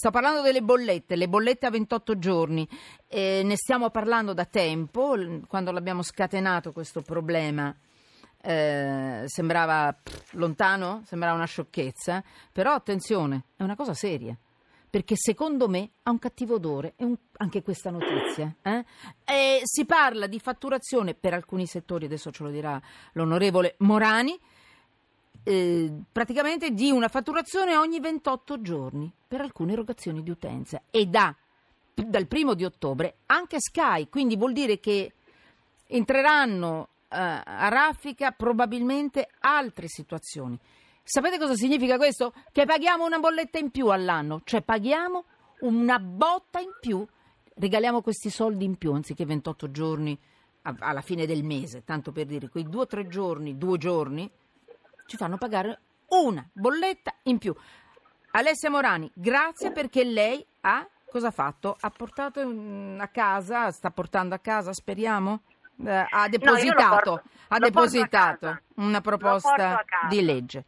Sto 0.00 0.10
parlando 0.10 0.40
delle 0.40 0.62
bollette, 0.62 1.14
le 1.14 1.28
bollette 1.28 1.66
a 1.66 1.70
28 1.70 2.18
giorni. 2.18 2.66
Eh, 3.06 3.42
ne 3.44 3.54
stiamo 3.54 3.90
parlando 3.90 4.32
da 4.32 4.46
tempo, 4.46 5.14
quando 5.46 5.72
l'abbiamo 5.72 6.02
scatenato 6.02 6.72
questo 6.72 7.02
problema. 7.02 7.76
Eh, 8.40 9.24
sembrava 9.26 9.92
pff, 9.92 10.32
lontano, 10.32 11.02
sembrava 11.04 11.34
una 11.34 11.44
sciocchezza, 11.44 12.24
però 12.50 12.72
attenzione, 12.72 13.44
è 13.56 13.62
una 13.62 13.76
cosa 13.76 13.92
seria 13.92 14.34
perché 14.88 15.16
secondo 15.16 15.68
me 15.68 15.90
ha 16.04 16.10
un 16.10 16.18
cattivo 16.18 16.54
odore, 16.54 16.94
un, 17.00 17.14
anche 17.36 17.62
questa 17.62 17.90
notizia. 17.90 18.56
Eh? 18.62 18.84
si 19.64 19.84
parla 19.84 20.26
di 20.26 20.40
fatturazione 20.40 21.12
per 21.12 21.34
alcuni 21.34 21.66
settori, 21.66 22.06
adesso 22.06 22.32
ce 22.32 22.42
lo 22.42 22.48
dirà 22.48 22.80
l'onorevole 23.12 23.74
Morani, 23.80 24.36
eh, 25.42 25.90
praticamente 26.10 26.70
di 26.70 26.90
una 26.90 27.08
fatturazione 27.08 27.76
ogni 27.76 28.00
28 28.00 28.60
giorni 28.60 29.12
per 29.26 29.40
alcune 29.40 29.72
erogazioni 29.72 30.22
di 30.22 30.30
utenza 30.30 30.82
e 30.90 31.06
da, 31.06 31.34
dal 31.94 32.26
primo 32.26 32.54
di 32.54 32.64
ottobre 32.64 33.18
anche 33.26 33.60
Sky, 33.60 34.08
quindi 34.08 34.36
vuol 34.36 34.52
dire 34.52 34.80
che 34.80 35.12
entreranno 35.86 36.88
eh, 37.08 37.16
a 37.18 37.68
raffica 37.68 38.30
probabilmente 38.32 39.28
altre 39.40 39.88
situazioni. 39.88 40.58
Sapete 41.02 41.38
cosa 41.38 41.54
significa 41.54 41.96
questo? 41.96 42.32
Che 42.52 42.64
paghiamo 42.64 43.04
una 43.04 43.18
bolletta 43.18 43.58
in 43.58 43.70
più 43.70 43.88
all'anno, 43.88 44.42
cioè 44.44 44.62
paghiamo 44.62 45.24
una 45.60 45.98
botta 45.98 46.60
in 46.60 46.70
più, 46.80 47.04
regaliamo 47.54 48.00
questi 48.00 48.30
soldi 48.30 48.64
in 48.64 48.76
più 48.76 48.92
anziché 48.92 49.24
28 49.24 49.70
giorni 49.70 50.18
alla 50.62 51.00
fine 51.00 51.26
del 51.26 51.42
mese, 51.42 51.84
tanto 51.84 52.12
per 52.12 52.26
dire, 52.26 52.48
quei 52.48 52.68
due 52.68 52.82
o 52.82 52.86
tre 52.86 53.08
giorni, 53.08 53.56
due 53.56 53.78
giorni, 53.78 54.30
ci 55.10 55.16
fanno 55.16 55.38
pagare 55.38 55.80
una 56.10 56.48
bolletta 56.52 57.12
in 57.24 57.38
più. 57.38 57.52
Alessia 58.30 58.70
Morani, 58.70 59.10
grazie 59.12 59.72
perché 59.72 60.04
lei 60.04 60.46
ha 60.60 60.86
cosa 61.10 61.28
ha 61.28 61.32
fatto? 61.32 61.76
Ha 61.80 61.90
portato 61.90 62.40
a 62.40 63.08
casa, 63.08 63.72
sta 63.72 63.90
portando 63.90 64.36
a 64.36 64.38
casa, 64.38 64.72
speriamo? 64.72 65.40
Eh, 65.84 66.06
ha 66.08 66.28
depositato, 66.28 66.82
no, 66.82 67.16
porto, 67.16 67.22
ha 67.48 67.58
depositato 67.58 68.60
una 68.76 69.00
proposta 69.00 69.84
di 70.08 70.24
legge. 70.24 70.64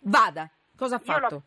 Vada, 0.00 0.50
cosa 0.76 0.96
ha 0.96 0.98
fatto? 0.98 1.42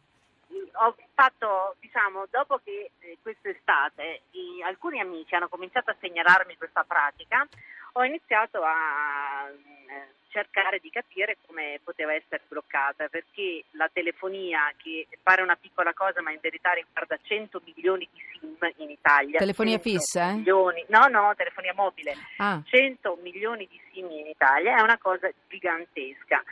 ho 0.82 0.96
fatto, 1.14 1.76
diciamo, 1.80 2.26
dopo 2.30 2.60
che 2.64 2.92
eh, 3.00 3.18
quest'estate 3.22 4.22
i, 4.32 4.64
alcuni 4.64 5.00
amici 5.02 5.36
hanno 5.36 5.50
cominciato 5.50 5.92
a 5.92 5.96
segnalarmi 6.00 6.56
questa 6.58 6.84
pratica, 6.84 7.46
ho 7.94 8.04
iniziato 8.04 8.62
a 8.62 9.50
eh, 9.50 10.14
cercare 10.30 10.80
di 10.80 10.90
capire 10.90 11.38
come 11.46 11.80
poteva 11.84 12.14
essere 12.14 12.42
bloccata, 12.48 13.08
perché 13.08 13.64
la 13.72 13.90
telefonia, 13.92 14.72
che 14.78 15.08
pare 15.22 15.42
una 15.42 15.56
piccola 15.56 15.94
cosa, 15.94 16.22
ma 16.22 16.32
in 16.32 16.40
verità 16.42 16.72
riguarda 16.72 17.18
100 17.22 17.62
milioni 17.66 18.08
di 18.12 18.22
SIM 18.32 18.56
in 18.78 18.90
Italia. 18.92 19.40
Telefonia 19.40 19.80
fissa? 19.80 20.30
Eh? 20.30 20.34
Milioni, 20.36 20.86
no, 20.90 21.08
no, 21.08 21.34
telefonia 21.36 21.74
mobile. 21.74 22.16
Ah. 22.38 22.62
100 22.64 23.18
milioni 23.22 23.68
di 23.70 23.80
SIM 23.92 24.10
in 24.12 24.28
Italia 24.28 24.78
è 24.78 24.82
una 24.82 24.98
cosa 24.98 25.30
gigantesca 25.48 26.44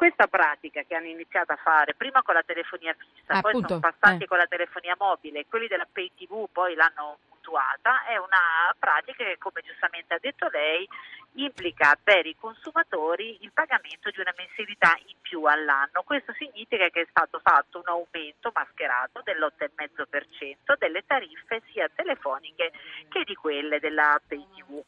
questa 0.00 0.28
pratica 0.28 0.82
che 0.84 0.94
hanno 0.94 1.08
iniziato 1.08 1.52
a 1.52 1.56
fare 1.56 1.92
prima 1.92 2.22
con 2.22 2.32
la 2.32 2.42
telefonia 2.42 2.96
fissa, 2.96 3.34
ah, 3.34 3.40
poi 3.42 3.50
appunto, 3.50 3.68
sono 3.68 3.80
passati 3.80 4.24
eh. 4.24 4.26
con 4.26 4.38
la 4.38 4.46
telefonia 4.46 4.96
mobile, 4.98 5.44
quelli 5.46 5.66
della 5.66 5.86
Pay 5.92 6.12
TV 6.16 6.48
poi 6.50 6.74
l'hanno 6.74 7.18
mutuata, 7.28 8.06
è 8.06 8.16
una 8.16 8.74
pratica 8.78 9.24
che 9.24 9.36
come 9.36 9.60
giustamente 9.60 10.14
ha 10.14 10.18
detto 10.18 10.48
lei 10.48 10.88
implica 11.34 11.98
per 12.02 12.24
i 12.24 12.34
consumatori 12.34 13.36
il 13.42 13.52
pagamento 13.52 14.08
di 14.08 14.20
una 14.20 14.32
mensilità 14.36 14.96
in 15.04 15.16
più 15.20 15.44
all'anno. 15.44 16.02
Questo 16.02 16.32
significa 16.32 16.88
che 16.88 17.02
è 17.02 17.06
stato 17.10 17.38
fatto 17.42 17.78
un 17.78 17.88
aumento 17.88 18.50
mascherato 18.54 19.20
dell'8,5% 19.22 20.78
delle 20.78 21.04
tariffe 21.06 21.60
sia 21.72 21.90
telefoniche 21.94 22.72
che 23.08 23.22
di 23.24 23.34
quelle 23.34 23.78
della 23.80 24.18
Pay 24.26 24.46
TV. 24.54 24.82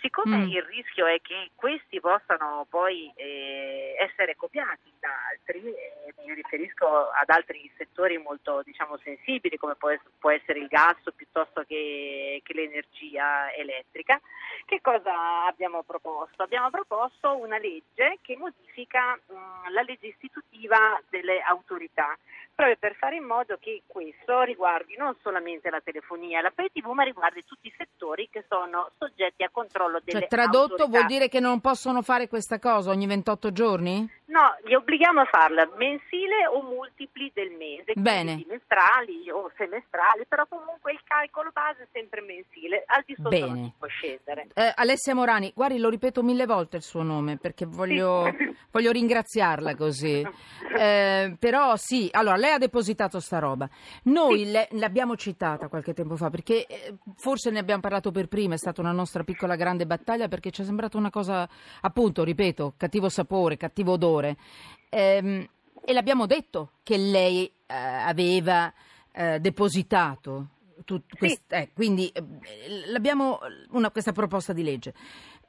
Siccome 0.00 0.36
mm. 0.36 0.48
il 0.48 0.62
rischio 0.62 1.06
è 1.06 1.20
che 1.20 1.50
questi 1.56 1.98
possano 1.98 2.66
poi 2.68 3.12
eh, 3.16 3.96
essere 3.98 4.36
copiati 4.36 4.92
da 5.00 5.08
altri, 5.30 5.58
eh, 5.58 6.14
mi 6.24 6.34
riferisco 6.34 6.86
ad 6.86 7.28
altri 7.28 7.70
settori 7.76 8.16
molto 8.16 8.62
diciamo, 8.64 8.96
sensibili 8.98 9.56
come 9.56 9.74
può, 9.74 9.90
può, 10.18 10.30
essere 10.30 10.60
il 10.60 10.68
gas 10.68 10.98
piuttosto 11.16 11.64
che, 11.66 12.40
che, 12.44 12.54
l'energia 12.54 13.52
elettrica, 13.52 14.20
che 14.66 14.80
cosa 14.80 15.46
abbiamo 15.46 15.82
proposto? 15.82 16.44
Abbiamo 16.44 16.70
proposto 16.70 17.36
una 17.36 17.58
legge 17.58 18.18
che 18.22 18.36
modifica 18.36 19.14
mh, 19.14 19.32
mm, 19.34 19.72
la 19.72 19.82
legge 19.82 20.06
istitutiva 20.06 21.00
delle 21.08 21.40
autorità 21.40 22.16
proprio 22.58 22.76
per 22.76 22.96
fare 22.96 23.14
in 23.14 23.22
modo 23.22 23.56
che 23.60 23.84
questo 23.86 24.42
riguardi 24.42 24.96
non 24.96 25.14
solamente 25.22 25.70
la 25.70 25.80
telefonia 25.80 26.40
e 26.40 26.42
la 26.42 26.50
pay 26.50 26.70
TV, 26.72 26.86
ma 26.88 27.04
riguardi 27.04 27.44
tutti 27.44 27.68
i 27.68 27.74
settori 27.76 28.28
che 28.28 28.44
sono 28.48 28.90
soggetti 28.98 29.44
a 29.44 29.48
controllo 29.48 29.87
delle 30.04 30.20
cioè, 30.20 30.28
tradotto 30.28 30.82
autorità. 30.82 30.86
vuol 30.86 31.06
dire 31.06 31.28
che 31.28 31.40
non 31.40 31.60
possono 31.60 32.02
fare 32.02 32.28
questa 32.28 32.58
cosa 32.58 32.90
ogni 32.90 33.06
28 33.06 33.52
giorni? 33.52 34.10
No, 34.28 34.54
li 34.64 34.74
obblighiamo 34.74 35.20
a 35.20 35.24
farla 35.24 35.66
mensile 35.78 36.46
o 36.52 36.60
multipli 36.60 37.30
del 37.32 37.50
mese, 37.52 37.94
Bene. 37.96 38.36
bimestrali 38.36 39.30
o 39.30 39.50
semestrali, 39.56 40.26
però 40.28 40.44
comunque 40.46 40.92
il 40.92 41.00
calcolo 41.02 41.50
base 41.50 41.84
è 41.84 41.88
sempre 41.92 42.20
mensile, 42.20 42.82
al 42.86 43.04
di 43.06 43.14
sotto 43.16 43.30
Bene. 43.30 43.46
non 43.46 43.64
si 43.64 43.72
può 43.78 43.88
scendere. 43.88 44.48
Eh, 44.52 44.72
Alessia 44.76 45.14
Morani, 45.14 45.50
guardi, 45.54 45.78
lo 45.78 45.88
ripeto 45.88 46.22
mille 46.22 46.44
volte 46.44 46.76
il 46.76 46.82
suo 46.82 47.02
nome 47.02 47.38
perché 47.38 47.64
voglio, 47.64 48.30
sì. 48.36 48.54
voglio 48.70 48.90
ringraziarla 48.92 49.74
così. 49.74 50.20
Eh, 50.76 51.34
però 51.38 51.76
sì, 51.76 52.10
allora 52.12 52.36
lei 52.36 52.52
ha 52.52 52.58
depositato 52.58 53.20
sta 53.20 53.38
roba. 53.38 53.66
Noi 54.04 54.44
sì. 54.44 54.50
le, 54.50 54.68
l'abbiamo 54.72 55.16
citata 55.16 55.68
qualche 55.68 55.94
tempo 55.94 56.16
fa 56.16 56.28
perché 56.28 56.66
eh, 56.66 56.96
forse 57.16 57.50
ne 57.50 57.60
abbiamo 57.60 57.80
parlato 57.80 58.10
per 58.10 58.28
prima, 58.28 58.52
è 58.52 58.58
stata 58.58 58.82
una 58.82 58.92
nostra 58.92 59.24
piccola 59.24 59.56
grande 59.56 59.86
battaglia 59.86 60.28
perché 60.28 60.50
ci 60.50 60.60
è 60.60 60.64
sembrata 60.66 60.98
una 60.98 61.08
cosa, 61.08 61.48
appunto, 61.80 62.24
ripeto, 62.24 62.74
cattivo 62.76 63.08
sapore, 63.08 63.56
cattivo 63.56 63.92
odore 63.92 64.16
favore. 64.18 64.36
Ehm, 64.90 65.46
e 65.84 65.92
l'abbiamo 65.92 66.26
detto 66.26 66.72
che 66.82 66.96
lei 66.96 67.50
eh, 67.66 67.74
aveva 67.74 68.72
eh, 69.12 69.38
depositato 69.40 70.48
tut, 70.84 71.16
quest, 71.16 71.42
sì. 71.46 71.54
eh, 71.54 71.70
quindi 71.72 72.08
eh, 72.08 72.22
una, 73.70 73.90
questa 73.90 74.12
proposta 74.12 74.52
di 74.52 74.62
legge. 74.62 74.94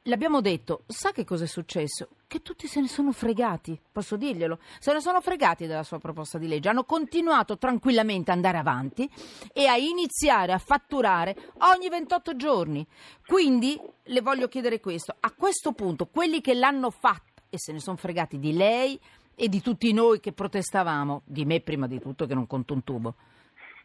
L'abbiamo 0.03 0.39
detto, 0.39 0.83
sa 0.87 1.11
che 1.11 1.25
cosa 1.25 1.43
è 1.43 1.47
successo? 1.47 2.07
Che 2.25 2.41
tutti 2.41 2.67
se 2.67 2.79
ne 2.79 2.87
sono 2.87 3.11
fregati, 3.11 3.79
posso 3.91 4.15
dirglielo, 4.15 4.59
se 4.79 4.93
ne 4.93 5.01
sono 5.01 5.19
fregati 5.19 5.67
della 5.67 5.83
sua 5.83 5.99
proposta 5.99 6.37
di 6.37 6.47
legge, 6.47 6.69
hanno 6.69 6.85
continuato 6.85 7.57
tranquillamente 7.57 8.31
ad 8.31 8.37
andare 8.37 8.57
avanti 8.57 9.09
e 9.51 9.67
a 9.67 9.75
iniziare 9.75 10.53
a 10.53 10.57
fatturare 10.57 11.35
ogni 11.75 11.89
28 11.89 12.35
giorni. 12.37 12.87
Quindi 13.27 13.79
le 14.03 14.21
voglio 14.21 14.47
chiedere 14.47 14.79
questo, 14.79 15.13
a 15.19 15.31
questo 15.33 15.73
punto 15.73 16.07
quelli 16.07 16.39
che 16.39 16.53
l'hanno 16.53 16.91
fatto 16.91 17.38
e 17.49 17.57
se 17.57 17.71
ne 17.71 17.79
sono 17.79 17.97
fregati 17.97 18.39
di 18.39 18.53
lei 18.53 18.99
e 19.35 19.47
di 19.47 19.61
tutti 19.61 19.91
noi 19.93 20.19
che 20.19 20.33
protestavamo, 20.33 21.21
di 21.25 21.45
me 21.45 21.61
prima 21.61 21.87
di 21.87 21.99
tutto 21.99 22.25
che 22.25 22.33
non 22.33 22.47
conto 22.47 22.73
un 22.73 22.83
tubo. 22.83 23.15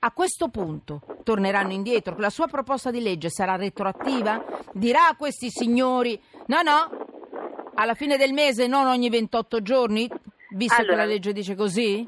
A 0.00 0.10
questo 0.10 0.48
punto 0.48 1.00
torneranno 1.22 1.72
indietro, 1.72 2.16
la 2.18 2.28
sua 2.28 2.46
proposta 2.46 2.90
di 2.90 3.00
legge 3.00 3.30
sarà 3.30 3.56
retroattiva? 3.56 4.44
Dirà 4.72 5.08
a 5.08 5.16
questi 5.16 5.48
signori 5.50 6.20
no, 6.46 6.60
no, 6.60 7.06
alla 7.74 7.94
fine 7.94 8.16
del 8.16 8.32
mese, 8.32 8.66
non 8.66 8.86
ogni 8.86 9.08
28 9.08 9.62
giorni, 9.62 10.10
visto 10.50 10.74
allora, 10.74 10.92
che 10.92 10.98
la 10.98 11.04
legge 11.06 11.32
dice 11.32 11.54
così? 11.54 12.06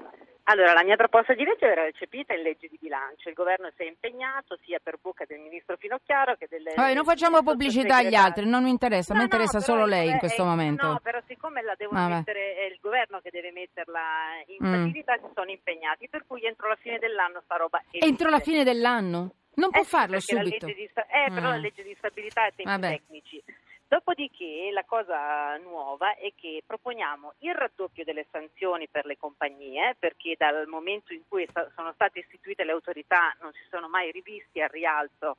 Allora, 0.49 0.75
la 0.75 0.85
mia 0.85 0.95
proposta 0.95 1.35
di 1.35 1.43
legge 1.43 1.67
era 1.67 1.83
recepita 1.83 2.33
in 2.33 2.43
legge 2.43 2.69
di 2.69 2.79
bilancio. 2.81 3.29
Il 3.29 3.35
governo 3.35 3.69
si 3.75 3.83
è 3.83 3.87
impegnato 3.87 4.57
sia 4.63 4.79
per 4.81 4.97
bocca 5.01 5.25
del 5.27 5.41
ministro 5.41 5.77
Finocchiaro 5.77 6.37
che 6.37 6.47
delle. 6.49 6.73
Vabbè, 6.75 6.95
non 6.95 7.05
facciamo 7.05 7.43
pubblicità 7.43 7.97
agli 7.97 8.15
altri, 8.15 8.47
non 8.47 8.63
mi 8.63 8.71
interessa, 8.71 9.13
no, 9.13 9.19
mi 9.19 9.25
interessa 9.25 9.59
no, 9.59 9.65
solo 9.65 9.87
lei 9.87 10.11
in 10.11 10.19
questo 10.19 10.43
è, 10.43 10.45
momento. 10.45 10.87
No, 10.87 11.01
però 11.03 11.19
siccome 11.27 11.63
la 11.63 11.75
devono 11.77 11.99
Vabbè. 11.99 12.15
mettere, 12.15 12.55
è 12.55 12.65
il 12.71 12.79
governo 12.81 13.19
che 13.21 13.31
deve 13.31 13.51
metterla 13.51 14.01
in 14.47 14.65
mm. 14.65 14.73
stabilità, 14.73 15.17
si 15.17 15.33
sono 15.35 15.51
impegnati, 15.51 16.09
per 16.09 16.25
cui 16.29 16.45
entro 16.45 16.69
la 16.69 16.77
fine 16.77 16.99
dell'anno 17.01 17.41
sta 17.43 17.57
roba. 17.57 17.83
Esiste. 17.89 18.07
Entro 18.07 18.29
la 18.29 18.39
fine 18.39 18.63
dell'anno? 18.63 19.33
Non 19.55 19.71
può 19.71 19.83
eh, 19.83 19.85
farlo 19.85 20.21
subito. 20.21 20.67
Di, 20.67 20.73
eh, 20.85 21.31
però 21.35 21.49
la 21.49 21.59
mm. 21.59 21.61
legge 21.61 21.83
di 21.83 21.95
stabilità 21.99 22.43
ha 22.43 22.53
tempi 22.55 22.71
Vabbè. 22.71 22.89
tecnici. 22.89 23.43
Dopodiché 23.89 24.71
la 24.73 24.85
cosa 24.85 25.57
nuova 25.59 26.17
è 26.17 26.33
che 26.35 26.63
proponiamo 26.67 27.35
il 27.39 27.55
raddoppio 27.55 28.03
delle 28.03 28.27
sanzioni 28.33 28.89
per 28.89 29.07
le 29.07 29.17
compagnie, 29.17 29.95
perché 29.99 30.35
dal 30.37 30.67
momento 30.67 31.13
in 31.13 31.23
cui 31.29 31.47
sono 31.75 31.93
state 31.93 32.19
istituite 32.19 32.65
le 32.65 32.73
autorità 32.73 33.37
non 33.41 33.53
si 33.53 33.63
sono 33.71 33.89
mai 33.89 34.11
rivisti 34.11 34.61
al 34.61 34.71
rialzo 34.71 35.37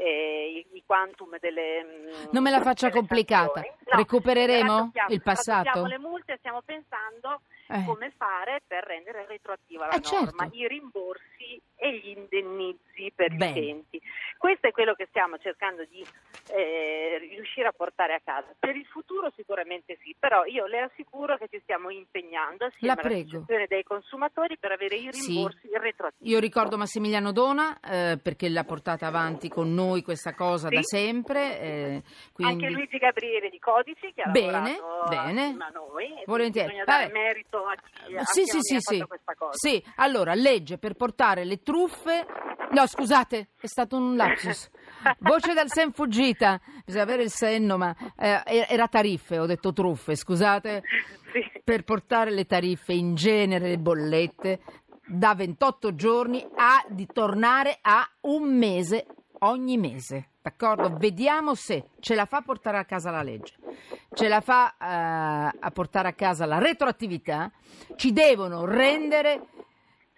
eh, 0.00 0.66
i, 0.72 0.82
quantum 0.86 1.36
delle... 1.38 1.84
Mm, 1.84 2.30
non 2.30 2.42
me 2.42 2.50
la 2.50 2.62
faccia 2.62 2.88
complicata, 2.90 3.60
no, 3.60 3.96
recupereremo 3.98 4.92
il 5.08 5.22
passato? 5.22 5.84
le 5.84 5.98
multe 5.98 6.36
stiamo 6.38 6.62
pensando 6.62 7.42
eh. 7.68 7.84
come 7.84 8.10
fare 8.16 8.62
per 8.66 8.84
rendere 8.84 9.26
retroattiva 9.26 9.86
la 9.86 9.92
eh, 9.92 10.00
norma, 10.02 10.42
certo. 10.44 10.56
i 10.56 10.68
rimborsi 10.68 11.60
e 11.76 11.98
gli 11.98 12.08
indennizi 12.16 13.12
per 13.14 13.34
Bene. 13.36 13.60
gli 13.60 13.70
utenti. 13.70 14.00
Questo 14.38 14.68
è 14.68 14.70
quello 14.70 14.94
che 14.94 15.06
stiamo 15.08 15.38
cercando 15.38 15.84
di 15.84 16.04
eh, 16.48 17.18
riuscire 17.50 17.68
a 17.68 17.72
portare 17.72 18.14
a 18.14 18.20
casa. 18.22 18.54
Per 18.58 18.76
il 18.76 18.86
futuro 18.86 19.32
sicuramente 19.34 19.98
sì, 20.02 20.14
però 20.18 20.44
io 20.44 20.66
le 20.66 20.80
assicuro 20.80 21.36
che 21.36 21.48
ci 21.50 21.58
stiamo 21.62 21.90
impegnando 21.90 22.66
assieme 22.66 22.94
La 22.94 23.00
all'associazione 23.00 23.66
dei 23.68 23.82
consumatori 23.82 24.56
per 24.58 24.72
avere 24.72 24.96
i 24.96 25.10
rimborsi 25.10 25.68
sì. 25.68 25.78
retroattivi. 25.78 26.30
Io 26.30 26.38
ricordo 26.38 26.78
Massimiliano 26.78 27.32
Dona 27.32 27.78
eh, 27.80 28.18
perché 28.22 28.48
l'ha 28.48 28.64
portata 28.64 29.06
avanti 29.06 29.48
con 29.48 29.74
noi 29.74 30.02
questa 30.02 30.34
cosa 30.34 30.68
sì. 30.68 30.74
da 30.76 30.82
sempre. 30.82 31.60
Eh, 31.60 32.02
quindi... 32.32 32.64
Anche 32.64 32.74
Luigi 32.74 32.98
Gabriele 32.98 33.50
di 33.50 33.58
Codici 33.58 34.12
che 34.14 34.22
ha 34.22 34.30
bene, 34.30 34.78
bene. 35.08 35.56
a 35.58 35.70
noi. 35.70 36.22
Volentieri. 36.26 36.68
Bisogna 36.68 36.84
dare 36.84 37.06
Vabbè. 37.08 37.18
merito 37.18 37.66
a 37.66 37.74
chi, 37.74 38.16
a 38.16 38.24
sì, 38.24 38.42
chi 38.42 38.50
sì, 38.50 38.60
sì, 38.60 38.78
sì. 38.78 39.04
questa 39.06 39.34
cosa. 39.34 39.52
Sì, 39.54 39.82
allora 39.96 40.34
legge 40.34 40.78
per 40.78 40.94
portare 40.94 41.44
le 41.44 41.62
truffe. 41.62 42.26
No, 42.70 42.86
scusate, 42.86 43.48
è 43.60 43.66
stato 43.66 43.96
un 43.96 44.14
lapsus. 44.14 44.70
Voce 45.20 45.54
dal 45.54 45.70
sen 45.70 45.92
fuggita, 45.92 46.60
bisogna 46.84 47.04
avere 47.04 47.22
il 47.22 47.30
senno, 47.30 47.76
ma 47.76 47.94
eh, 48.16 48.66
era 48.68 48.88
tariffe, 48.88 49.38
ho 49.38 49.46
detto 49.46 49.72
truffe, 49.72 50.14
scusate, 50.14 50.82
sì. 51.32 51.60
per 51.64 51.84
portare 51.84 52.30
le 52.30 52.46
tariffe, 52.46 52.92
in 52.92 53.14
genere 53.14 53.68
le 53.68 53.78
bollette, 53.78 54.60
da 55.06 55.34
28 55.34 55.94
giorni 55.94 56.46
a 56.54 56.84
di 56.88 57.06
tornare 57.06 57.78
a 57.80 58.08
un 58.22 58.56
mese 58.56 59.06
ogni 59.40 59.76
mese. 59.76 60.28
D'accordo? 60.42 60.96
Vediamo 60.96 61.54
se 61.54 61.90
ce 62.00 62.14
la 62.14 62.24
fa 62.24 62.38
a 62.38 62.42
portare 62.42 62.78
a 62.78 62.84
casa 62.84 63.10
la 63.10 63.22
legge, 63.22 63.54
ce 64.14 64.26
la 64.28 64.40
fa 64.40 64.74
uh, 64.78 65.56
a 65.58 65.70
portare 65.70 66.08
a 66.08 66.12
casa 66.14 66.46
la 66.46 66.58
retroattività, 66.58 67.50
ci 67.96 68.12
devono 68.12 68.64
rendere 68.64 69.48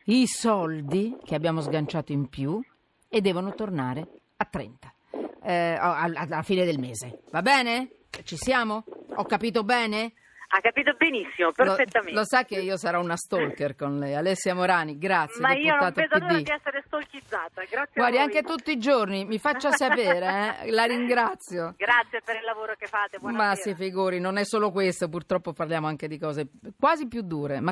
i 0.05 0.26
soldi 0.26 1.17
che 1.25 1.35
abbiamo 1.35 1.61
sganciato 1.61 2.12
in 2.12 2.28
più 2.28 2.61
e 3.08 3.20
devono 3.20 3.52
tornare 3.55 4.21
a 4.42 4.44
30 4.44 4.94
eh, 5.42 5.76
alla 5.78 6.42
fine 6.42 6.64
del 6.64 6.78
mese. 6.78 7.20
Va 7.30 7.42
bene? 7.42 7.90
Ci 8.24 8.36
siamo? 8.36 8.84
Ho 9.14 9.24
capito 9.24 9.64
bene? 9.64 10.12
Ha 10.54 10.60
capito 10.60 10.92
benissimo, 10.98 11.50
perfettamente. 11.50 12.12
Lo, 12.12 12.18
lo, 12.18 12.26
sa 12.26 12.44
che 12.44 12.60
io 12.60 12.76
sarò 12.76 13.00
una 13.00 13.16
stalker 13.16 13.74
con 13.74 13.98
lei. 13.98 14.14
Alessia 14.14 14.54
Morani, 14.54 14.98
grazie. 14.98 15.40
Ma 15.40 15.54
io 15.54 15.74
non 15.74 15.90
vedo 15.94 16.18
l'ora 16.18 16.34
di 16.34 16.42
essere 16.42 16.82
stalkizzata. 16.84 17.62
Grazie 17.62 17.92
Guardi, 17.94 18.18
anche 18.18 18.42
tutti 18.42 18.70
i 18.70 18.78
giorni, 18.78 19.24
mi 19.24 19.38
faccia 19.38 19.70
sapere, 19.70 20.58
eh? 20.60 20.70
la 20.70 20.84
ringrazio. 20.84 21.72
Grazie 21.78 22.20
per 22.22 22.36
il 22.36 22.44
lavoro 22.44 22.74
che 22.76 22.86
fate. 22.86 23.18
Buonasera. 23.18 23.48
Ma 23.48 23.54
si 23.54 23.74
figuri, 23.74 24.20
non 24.20 24.36
è 24.36 24.44
solo 24.44 24.70
questo, 24.70 25.08
purtroppo 25.08 25.54
parliamo 25.54 25.86
anche 25.86 26.06
di 26.06 26.18
cose 26.18 26.48
quasi 26.78 27.08
più 27.08 27.22
dure. 27.22 27.60
Ma 27.60 27.70